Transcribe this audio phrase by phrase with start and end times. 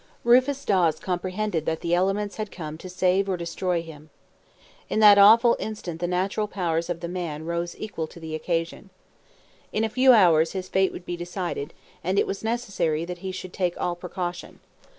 [0.23, 4.09] Rufus Dawes comprehended that the elements had come to save or destroy him.
[4.89, 8.89] In that awful instant the natural powers of the man rose equal to the occasion.
[9.71, 11.71] In a few hours his fate would be decided,
[12.03, 14.59] and it was necessary that he should take all precaution.